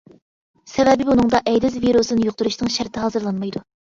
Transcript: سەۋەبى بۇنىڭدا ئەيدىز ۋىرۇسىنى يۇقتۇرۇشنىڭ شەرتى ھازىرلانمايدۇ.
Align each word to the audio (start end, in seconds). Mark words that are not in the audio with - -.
سەۋەبى 0.71 1.05
بۇنىڭدا 1.09 1.41
ئەيدىز 1.51 1.77
ۋىرۇسىنى 1.85 2.25
يۇقتۇرۇشنىڭ 2.29 2.73
شەرتى 2.79 3.05
ھازىرلانمايدۇ. 3.07 3.63